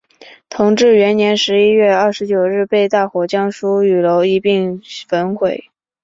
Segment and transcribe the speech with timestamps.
[0.49, 5.69] 同治元年十一月二十九日被大火将书与楼一并焚毁。